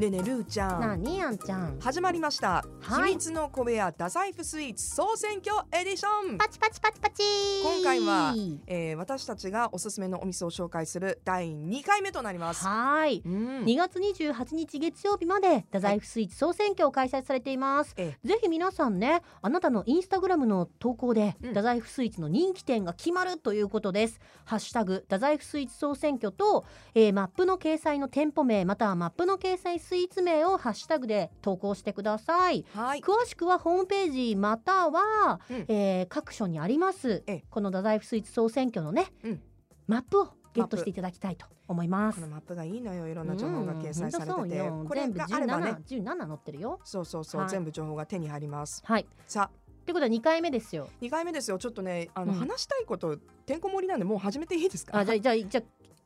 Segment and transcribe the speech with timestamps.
[0.00, 1.02] ねえねえルーちゃなん。
[1.02, 1.78] にあんちゃん。
[1.78, 3.10] 始まりました、はい。
[3.10, 6.38] 秘密の小部屋太宰府スイーツ総選挙エディション。
[6.38, 7.22] パチパチパチパチ。
[7.62, 8.34] 今回は
[8.66, 12.64] えー、私たちがおすすめのお店を紹介する第2回目となります。
[12.64, 13.20] はい。
[13.26, 13.64] うん。
[13.64, 21.48] 2月28日月曜日まで太宰府スイーツ総選挙を開催されています、えぜひ皆さんねあなたのインスタグラムの投稿で、うん。
[21.50, 24.18] 太宰府スイーツの人気店が決まるということです。
[24.46, 26.64] ハッシュタグ太宰府スイーツ総選挙と、
[26.94, 32.64] えーマップの掲載の店舗名またはマップの掲載スイーツ名をハッシュタグで投稿してください。
[32.76, 33.00] はい。
[33.00, 35.64] 詳しくはホームページまたは、うん。
[35.66, 37.44] えー各所にありますええ。
[37.50, 39.42] この太宰府スイーツ総選挙のね、うん。
[39.88, 42.20] マップをゲットしていただきたいと思います。
[42.20, 46.78] このマップがいいのよいろんな情報が掲載されてうんて、これがあればね全部17 17載ってるよ。
[46.84, 47.50] そうそうそう、はい。
[47.50, 48.82] 全部情報が手に入ります。
[48.84, 49.06] はい。
[49.26, 49.60] さあ。
[49.84, 50.88] ということは2回目ですよ。
[51.00, 51.58] 2回目ですよ。
[51.58, 52.38] ちょっとねあの、うん。
[52.38, 54.96] 話したいことてんこ盛りなんでもう始めていいですか？
[54.96, 55.62] あじゃあじゃあじゃ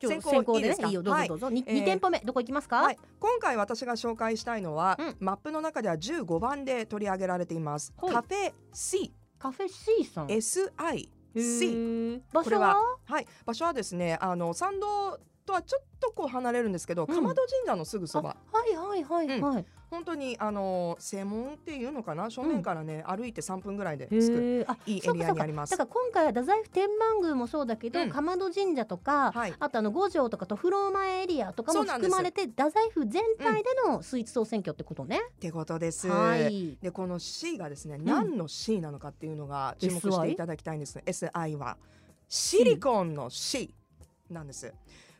[0.09, 1.03] 先行先行でねいいよ。
[1.03, 1.29] どうはい。
[1.29, 5.17] ぞどうぞ、にえー2店舗目どこ行きますか、はい、今回私が紹介したいのは、うん。
[5.21, 10.27] マップの中では15番で取り上げられています、はいカフェ C カフェ C さん。
[10.29, 12.21] SI へ C ー。
[12.33, 12.75] 場所は？
[12.75, 13.27] ははい。
[13.45, 15.21] 場所はですねあの参道と
[15.55, 17.15] はちょっとこう離れるんですけど、うん。
[17.15, 18.37] 鎌戸神社のすぐそば。
[18.53, 22.31] はいはいはいはい、本当にあの正門っていうのかな？
[22.31, 25.71] 正面からね、歩いて3分ぐらいでへ着くいいエリアにあります。
[25.71, 28.11] だから今回は太宰府天満宮もそうだけど、うん。
[28.11, 29.55] 鎌戸神社とか、はい。
[29.59, 36.77] あとあの五条とかとフロー前エリアとかも含まれて太宰府全体でのスイーツ総選挙ってことね、ってことです、はい。
[36.83, 38.05] でこの C がですね、ん。
[38.05, 40.01] 何の C なのかっていうのが注目？
[40.01, 40.97] していただきたいんです。
[40.97, 41.77] ね SI は。
[42.27, 43.73] シリコンの C
[44.31, 44.73] なんです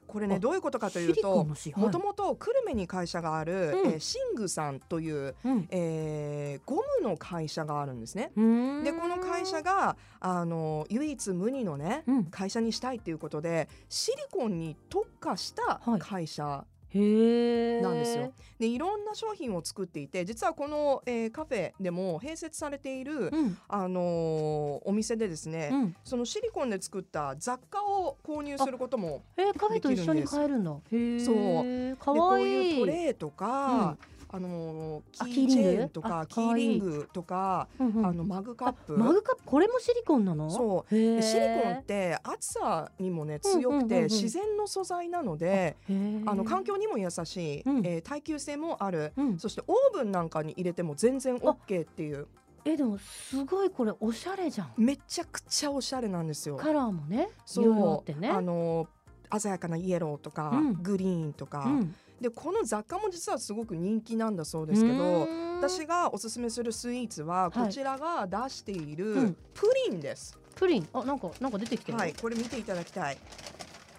[0.07, 1.45] これねあどういうことかというと
[1.77, 3.91] もともと久留米に会社がある、うん。
[3.93, 5.67] えーシングさんという、うん。
[5.71, 8.31] えーゴムの会社があるんですね。
[8.37, 12.25] でこの会社があの唯一無二のねうん。
[12.27, 16.01] 会社にしたいっていうことでシリコンに特化したはい。
[16.01, 16.65] 会社
[16.99, 18.33] なんですよ。
[18.59, 30.71] でいろんな商品を作っていて実はこの、えーカフェでも併設されている、うんあのーお店でですね、うん、そのシリコンで作った雑貨を購入することもえーカフェと一緒に買えるんだ。
[30.71, 31.21] へえ。
[31.21, 31.37] そう
[31.97, 32.47] かでこうわいい。
[32.47, 33.97] いうトレーとか、
[34.37, 37.09] あのキーチェーンキーリングとかあキーリング。
[37.13, 38.95] とかあのマグカップ。
[38.95, 40.51] あマグカップこれもシリコンなの？
[40.51, 40.93] そう。
[40.93, 41.23] シリ
[41.63, 45.77] コンって暑さにもね強くて自然の素材なので、
[46.27, 47.87] あの環境にも優しい、うん。
[47.87, 49.13] えー耐久性もある。
[49.17, 49.39] うん。
[49.39, 52.27] そしてオーブンなんかに入れても全然 OK っていう。
[52.65, 54.73] えでもすごいこれおしゃれじゃん。
[54.77, 56.57] めちゃくちゃおしゃれなんですよ。
[56.57, 57.29] カラーもね。
[57.45, 58.13] そう。
[58.29, 58.89] あの
[59.39, 60.83] 鮮やかなイエローとか、うん。
[60.83, 61.95] グリーンとか、うん。
[62.21, 65.27] でこの雑貨も実はすごく人気なんだそうですけど
[65.59, 69.37] 私がおすすめするスイーツはこちらが出しているうん。
[69.55, 70.89] プリンです、プリン？
[70.93, 71.99] あなんかなんか出てきてる。
[71.99, 73.19] はいこれ見ていただきたい。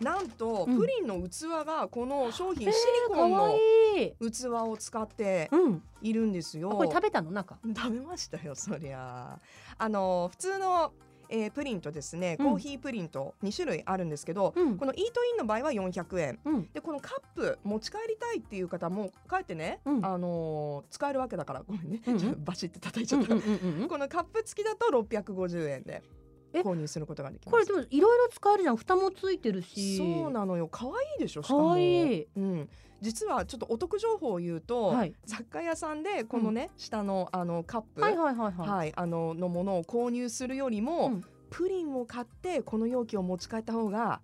[0.02, 0.78] なんと、うん。
[0.78, 3.56] プリンの器がこの商品えーシリコンの
[3.96, 4.32] いい。
[4.32, 5.84] 器を使ってうん。
[6.02, 6.72] いるんですよ。
[6.74, 7.32] あこれ食べたの？
[7.32, 7.58] なんか。
[7.76, 9.40] 食べましたよそりゃ。
[9.78, 10.94] あの普通の、
[11.30, 12.46] えープリンとですねうん。
[12.48, 14.78] コーヒープリンと2種類あるんですけど、うん。
[14.78, 16.40] このイートインの場合は400円。
[16.46, 16.70] うん。
[16.74, 20.06] でこのカップ持ち帰りたいっていう方も帰ってね、うん。
[20.06, 22.44] あのー使えるわけだからごめんね、うん。
[22.44, 23.28] バシって叩いちゃった。
[23.36, 26.04] このカップ付きだと650円で。
[26.04, 26.25] え
[26.62, 27.52] 購入することができます。
[27.52, 28.78] これでもいろいろ使えるじゃん。
[28.78, 29.98] 蓋もついてるし。
[29.98, 30.68] そうなのよ。
[30.68, 31.68] 可愛いでしょしかかも。
[31.70, 32.28] わいい。
[32.36, 32.70] うん、
[33.02, 35.14] 実はちょっとお得情報を言うと、はい。
[35.26, 38.70] 雑貨屋さんでこのね、下のあのカップ、はいはいはいはい。
[38.70, 41.24] はい、あののものを購入するよりも、うん。
[41.50, 44.20] プリンを買ってこの容器を持ち帰った方が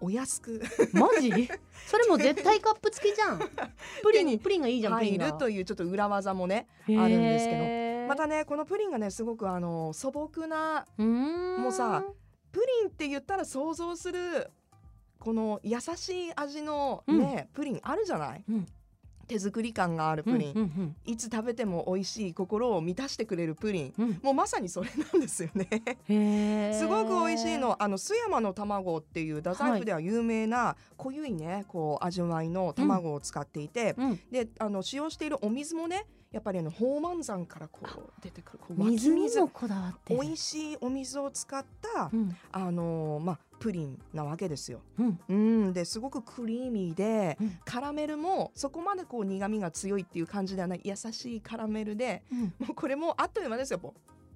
[0.00, 0.62] お安く。
[0.92, 1.30] マジ？
[1.86, 3.38] それも絶対カップ付きじゃん。
[4.02, 5.32] プリンプリンがいいじゃんプリ入ンが。
[5.32, 7.52] るというちょっと裏技もねあるんですけ
[8.08, 12.02] またねこのプリンがねすごくあの素朴なもうさ
[12.50, 14.50] プリンって言ったら想像する
[15.18, 18.44] この優しい味のね、プリンあるじゃない？
[18.48, 18.66] うん。
[19.26, 23.94] 手作り感があるプリン、うんうんいつ食べても美味しい心を満たしてくれるプリン。
[23.98, 24.04] うん。
[24.04, 26.72] うんもうまさにそれなんですよね。
[26.72, 27.76] すごく美味しいの。
[27.82, 34.20] あの須山の卵っていう太宰府では有名な濃ゆいねこう味わいの卵を使っていて、うん。
[34.30, 38.58] であの使用しているお水もねやっぱりあの宝満山からこう出てくる。
[38.58, 41.64] こう水に水もこだわってる美味しいお水を使っ
[41.94, 42.36] た、うん。
[42.52, 44.80] あのまあプリンなわけですよ。
[44.98, 45.20] うん。
[45.28, 45.72] うん。
[45.72, 47.58] ですごくクリーミーで、うん。
[47.64, 50.80] カラメルもそこまでこう苦味が強いっていう感じではない。
[50.84, 52.40] 優しいカラメルでうん。
[52.40, 53.78] もうこれもあっという間ですよ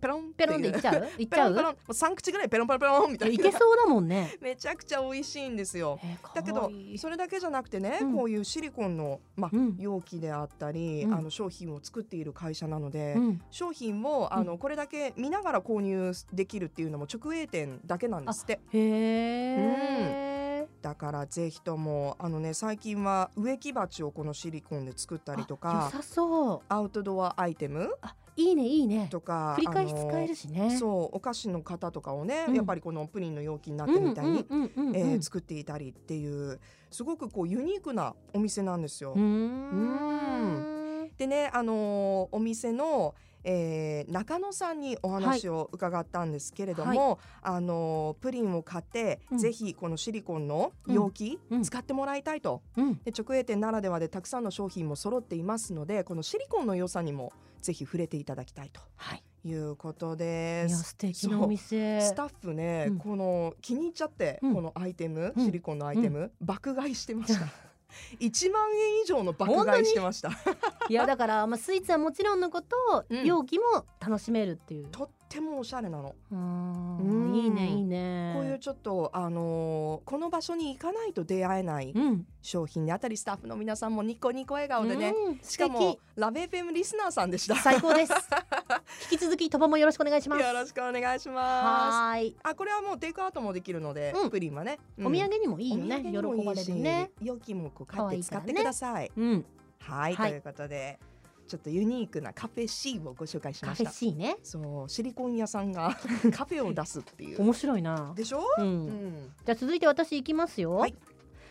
[0.03, 0.33] ペロン。
[0.35, 1.09] ペロンでいっちゃう？
[1.17, 1.55] いっちゃう？
[1.55, 1.73] ペロンペロン。
[1.73, 4.37] もう3口ぐらいペロンペロンペロンみたいいなけそうだもんね。
[4.41, 6.01] めちゃくちゃ美味しいんですよ。
[6.03, 8.17] えーかだけどそれだけじゃなくてね、うん。
[8.17, 9.77] こういうシリコンの、まあうん。
[9.79, 11.15] 容器であったり、うん。
[11.15, 13.41] あの商品を作っている会社なので、うん。
[13.51, 18.55] 商品をあの、これだけ見ながら購入できるっていうのも直営店だけなんですって。
[18.55, 26.61] へえだからぜひともあのね最近は植木鉢をこのシリコンで作ったりと良かさそう。
[26.69, 29.09] アウトドアアイテムあいいねいいね。
[29.11, 30.77] とか繰り返し使えるしね。
[30.79, 32.55] そうお菓子の型とかをね、うん。
[32.55, 39.13] やっぱりこのプリンの容器になってみたいに、作っていたりっていうすごくこうユニークなお店なんですよ。
[39.13, 41.11] うーん。
[41.19, 49.39] でね、あのーお店の、えー中野さんにお話を伺ったんですけれども、あのープリンを買って、うん。
[49.39, 51.63] ぜひこのシリコンの容器、うん。
[51.63, 52.63] 使ってもらいたいと。
[52.77, 53.01] うん。
[53.05, 59.23] で直営店ならではでたくさんの商品も揃っていますのでこのシリコンの良さにもぜひ触れていただきたいとはい。
[59.45, 60.73] いうこといです。
[60.73, 62.01] や素敵なお店。
[62.01, 62.99] スタッフね、うん。
[62.99, 64.55] この気に入っちゃって、うん。
[64.55, 65.45] このアイテム、うん。
[65.45, 67.47] シリコンのアイテム、爆買いしてました。
[68.21, 70.31] 1万円以上の爆買いしてました。
[70.89, 73.25] いやだからまあスイーツはもちろんのこと、うん。
[73.25, 74.89] 容器も楽しめるっていう。
[74.91, 76.15] とってもおしゃれなの。
[76.31, 77.33] うん。
[77.33, 78.33] んいいねいいね。
[78.35, 82.27] こういうちょっとあのーこの場所に行かないと出会えないうん。
[82.43, 85.39] 商品であったりスタッフの皆さんもニコニコ笑顔でね、うん。
[85.43, 87.57] しかもラベ FM リスナーさんでした。
[87.57, 88.13] 最高です。
[89.11, 90.43] 引き続きとばもよろしくお願いします。
[90.43, 91.97] よろしくお願いします。
[91.97, 92.37] はーい。
[92.43, 94.31] あこれはもうテイクアウトもできるので、うん。
[94.31, 95.07] プリンはね、うん。
[95.07, 96.01] お土産にもいいよね。
[96.01, 97.11] いい喜ばれしるね。
[97.21, 99.11] 容器もこう買って使ってください。
[99.17, 99.45] うん。
[99.79, 100.31] はい、はい。
[100.31, 100.99] ということで
[101.53, 103.99] ちょっとユニークなカフェ C をご紹介しカフェました。
[103.99, 105.95] C ねそうシリコン屋さんが
[106.35, 107.43] カフェを出すっていう。
[107.43, 108.41] 面白いなでしょ？
[108.59, 109.33] ううんん。
[109.45, 110.95] じゃあ続いて私いきますよ、はい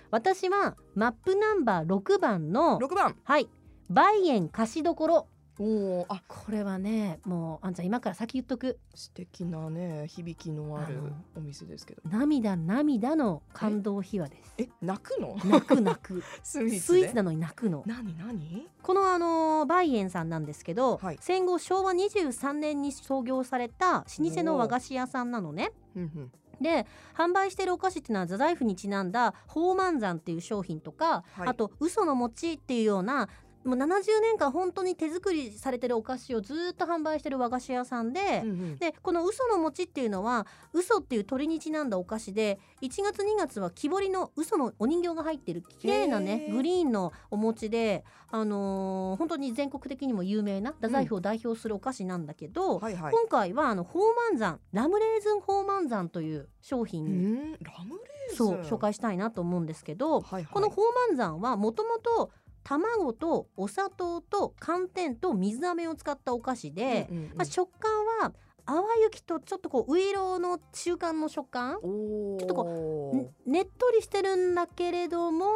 [0.09, 3.15] 私はマップナンバー6番の六番。
[3.23, 3.47] はい
[3.89, 5.27] バイエン貸しどころ
[5.59, 5.63] お
[6.01, 6.21] お、あ。
[6.27, 8.79] これはねもうあんちゃん今から先言っとく。
[8.95, 10.99] 素敵なね響きのある
[11.35, 12.01] お店ですけど。
[12.09, 14.53] 涙涙の感動秘話です。
[14.57, 15.37] え泣くの？
[15.45, 16.23] 泣く泣く。
[16.43, 17.83] スイーツなのに泣くの。
[17.85, 18.67] なになに？
[18.81, 21.17] このあのバイエンさんなんですけど、はい。
[21.21, 25.71] 戦後昭和23年に創業された老舗の和菓子屋さんなのね。
[26.59, 31.47] で販売してるお菓子っていうのは座財布にちなんだ宝満山っていう商品とか、はい。
[31.47, 33.29] あと嘘の餅っていうような
[33.63, 38.75] もう70年間本当に手作りされてるお菓子をずーっと販売してる和菓子屋さんで、うんうん。
[38.77, 53.13] でこの嘘の餅っていうのは嘘っていう鳥にちなんだお菓子で1月2月は木彫りの嘘のお人形が入ってる綺麗なねグリーンのお餅で、あのー本当に全国的にも有名な太宰府を代表するお菓子なんだけど、はいはい。
[53.13, 58.47] 今回はあの宝満山ラムレーズン宝満山という商う品、んラムレーズン。
[58.47, 60.45] そう紹介したいなと思うんですけど、はいはい。
[60.45, 62.31] この宝満山はもともと
[62.63, 67.91] 卵とお砂糖と寒天と水飴を使ったお菓子で、うんうんうんまあ、食感
[68.21, 68.33] は
[68.65, 71.79] 淡雪とちょっとこうウイローの中間の食感？
[71.81, 72.63] ちょっとこ
[73.45, 75.47] んねっとりしてるんだけれども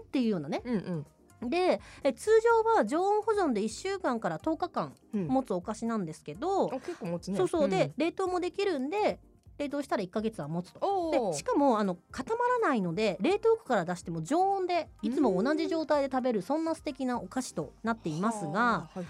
[0.00, 1.06] っていうようなねうん
[1.42, 1.50] うん。
[1.50, 7.36] でえ通常は常温保存で1週間から10日間うん持つお菓子なんですけど、あ結構持つね。
[7.36, 9.20] そうそうでん、冷凍もできるんで
[9.58, 11.30] 冷凍したら1ヶ月は持つと。
[11.32, 19.06] でしかもあの固まらないので冷凍庫から出しても常温でいつも同じ状態で食べるそんな素敵なお菓子となっていますがはいはい。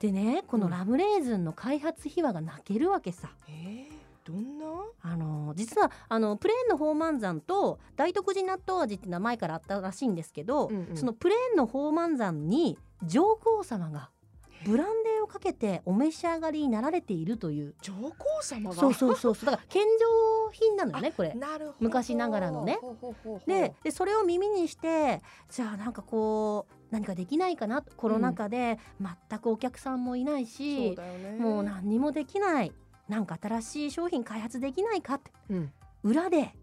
[0.00, 3.30] でねこのうんラムレーズンの開発秘話が泣けるわけさ。
[3.48, 3.92] えー、
[4.24, 4.64] どんな？
[5.02, 14.10] あの実はあのプレーンの宝満山と大徳寺納豆味っていうのは前からあったらしいんですけど、うんうんそのプレーンの宝満山に上皇様が
[14.64, 18.12] ブランデーをかけてお召し上がりになられているという上皇
[18.42, 18.76] 様が？
[18.76, 21.36] そうそうそうそうだから献上品なのよねこれ。
[21.80, 22.78] 昔ながらのね
[23.46, 31.36] ででそれを耳にしてじゃあなんかこう何かできないかなコロナ禍で全くお客さんもいないそしう、だよね。
[31.38, 32.72] もう何にもできない
[33.08, 35.72] なんか新しい商品開発できないかってうん。
[36.02, 36.54] 裏で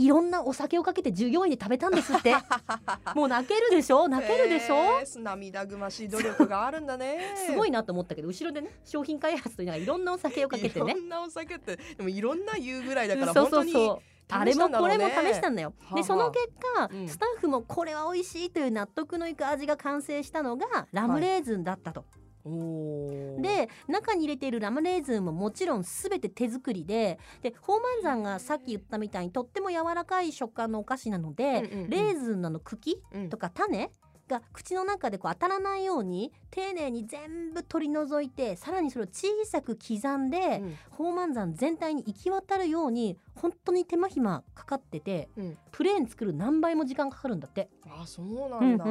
[0.00, 2.34] いろんなお酒をかけて従業員で食べたんですって。
[3.14, 4.08] もう泣けるでしょ？
[4.08, 7.34] 泣けるでしょ、えー涙ぐましい努力があるんだね。
[7.46, 10.92] すごいなと思ったけど後ろでね商品開発というのがいろんなお酒をかけてね。
[10.92, 14.00] いろんなお酒ってでもいろんな言うぐらいだからそう本当にそうそう
[14.32, 15.70] あれもこれも試したんだよ。
[15.70, 15.94] はあはあ。
[15.96, 17.08] でその結果、うん。
[17.08, 22.00] スタッフもこれは美味しいという納得のいく味が完成したのがラムレーズンだったと。
[22.00, 31.90] おーで中に入れているラムレーズンももちろん全て手作りでで宝満山がさっき言ったみたいにとっても柔らかい食感のお菓子なので、うんうんうん。
[31.90, 33.28] レーズンの茎うん。
[33.28, 33.90] とか種
[34.30, 47.70] が口の中でこう当たらないように丁寧に全部取り除いてさらにそれを小さく刻んで、うん宝満山全体に行き渡るように本当に手間暇かかっててうんプレーン作る何倍も時間かかるんだって。
[47.88, 48.84] あそうなうんんだ。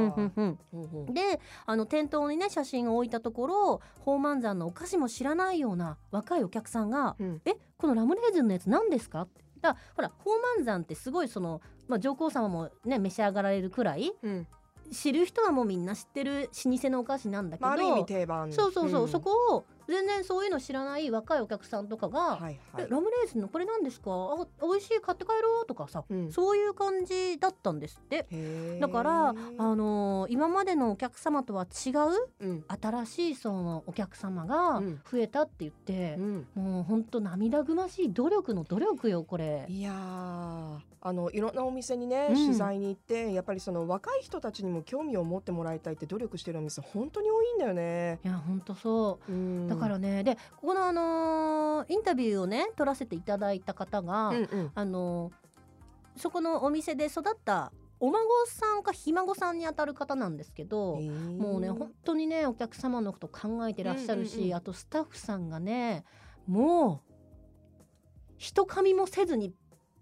[1.14, 14.48] であの店頭にね写真を置いたところ宝満山のお菓子も知らないような若いお客さんがうん「えこのラムレーズンのやつ何ですか?」ってだからほら宝満山ってすごいその、まあ、上皇様もね召し上がられるくらいうん
[14.92, 18.52] 知る人はもうみんな知ってる老舗のお菓子なんだけど、まあある意味定番。
[18.52, 22.60] そうそうそう、んそこを全然そういうの知らない若いお客さんとかが、はいはい。
[22.86, 24.12] えラムレーズンのこれなんですか？
[24.12, 26.32] あ美味しい買って帰ろうとかさ、うん。
[26.32, 28.26] そういう感じだったんですって。
[28.80, 32.64] だから、あのー今までのお客様とは違ううん。
[32.68, 35.02] 新しい層のお客様がうん。
[35.12, 36.48] 増えたって言ってう、ん。
[36.56, 39.66] もうほんと涙ぐましい努力の努力よこれ。
[39.68, 42.36] いやーあのいろんなお店にね、うん。
[42.36, 48.20] 取材に行ってやっぱりその若い人たちにも興味を持ってもらいたいって努力してるお店本当に多いんだよね。
[48.24, 49.32] いやほんとそう
[49.80, 54.72] からねでここのあのーインタビューをね取らせていただいた方が、うんうん。
[54.76, 55.50] あのー
[56.20, 57.72] そこのお店で育った
[58.02, 61.00] お孫さんかひ孫さんにあたる方なんですけど、
[61.38, 64.56] もうね本当にねお客様のこと考えてらっしゃるし、うんうんうん。
[64.56, 66.04] あとスタッフさんがね
[66.46, 67.14] もう
[68.38, 69.54] 一噛みもせずに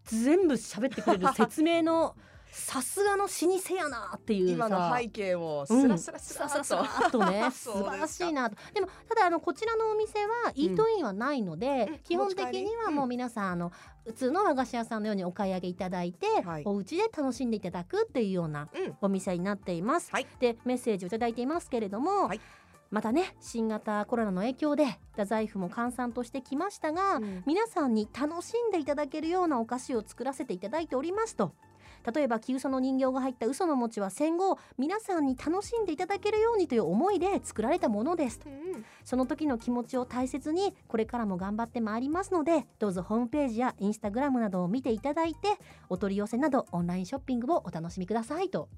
[0.05, 2.15] 全部喋ってくれる説明の
[2.57, 4.53] さすがの老舗やなっていうさ。
[4.53, 7.49] 今の背景をうんスラスラスラさささっと、ね。
[7.53, 8.57] 素晴らしいなと。
[8.73, 11.99] でもただあのこちらのお店はイートインはないので、うん。
[11.99, 13.71] 基本的にはもう皆さんあの
[14.05, 16.63] 普通の和菓子屋さんのようにお買い上げいただいて、はい。
[16.65, 18.97] お家で楽しんでいただくっていうようなうん。
[19.01, 20.11] お店になっています。
[20.11, 20.27] はい。
[20.39, 22.41] でメッセージをいただいていますけれども、はい。
[22.89, 27.43] またね新型コロナの影響で太宰府も閑散としてきましたが、うん。
[27.45, 31.53] 皆さんに楽しんでいただけるようなお菓子を作らせていただいておりますと。
[32.13, 38.49] 例えば木嘘の人形が入った嘘の餅は戦後皆さんに楽しんでいただけるようにという思いで作られたものですと。
[38.49, 38.85] うん。
[39.03, 45.47] その時の気持ちを大切にこれからも頑張ってまいりますのでどうぞホームページやインスタグラムなどを見ていただいて
[45.89, 48.69] お取り寄せなどオンラインショッピングをお楽しみくださいと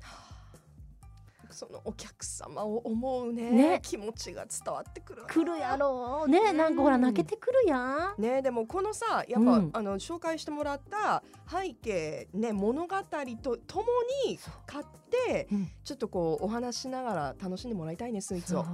[1.52, 3.52] そのお客様を思うね。
[3.52, 3.80] ね。
[3.84, 5.28] 気持ちが伝わってくるわ。
[5.28, 6.30] 来るやろう。
[6.30, 8.22] ねなんかほら泣けてくるやん。
[8.22, 9.70] ねでもこのさやっぱ、うん。
[9.74, 12.96] あの紹介してもらった背景ね物語
[13.42, 13.86] ととも
[14.26, 15.68] に買ってうん。
[15.84, 18.66] ちょっとこうお話しながら楽しんでもらいたいねスイーツを。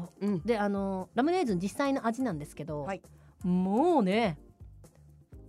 [0.45, 3.01] であのラムレーズン実際の味なんですけど、はい
[3.43, 4.03] もう。
[4.03, 4.37] ね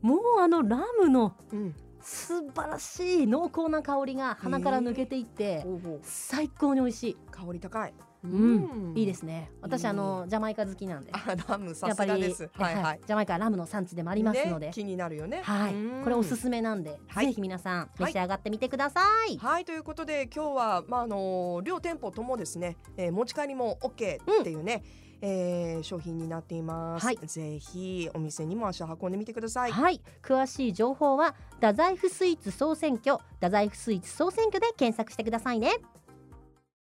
[0.03, 1.75] もうあのラムのうん、
[2.07, 5.67] 素晴らしい濃厚な香りが鼻から抜けていって
[6.03, 7.95] 最高に美味しい、香り高い。
[8.23, 8.93] うん。
[8.97, 9.51] いいですね。
[9.61, 11.13] 私あのジャマイカ好きなんで。
[11.13, 12.49] あラムさすがです。
[12.55, 13.01] はいはい。
[13.05, 15.43] ジャマイカはラムの産地でもありますので、ね、気になるよね。
[15.43, 15.75] はい。
[15.75, 16.05] うん。
[16.05, 17.27] これおすすめなんで、はい。
[17.27, 19.65] ぜひ皆さん召し上がってみてください、はい。
[19.65, 23.91] ということで今日はまああの両店舗ともですね、えー持ち帰りも OK
[24.41, 24.83] っていうね、
[25.21, 27.19] えー商品になっています、はい。
[27.23, 29.73] ぜひお店にも足を運んでみてください。
[29.73, 35.73] はい、詳しい情報は太宰府スイーツ総選挙太宰府スイーツ総選挙で検索してくださいね